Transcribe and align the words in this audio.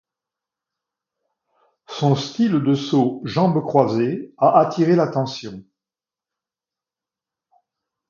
Son 1.87 2.15
style 2.15 2.63
de 2.63 2.73
saut 2.73 3.21
jambes 3.23 3.61
croisées 3.61 4.33
a 4.39 4.57
attiré 4.59 4.95
l'attention. 4.95 5.63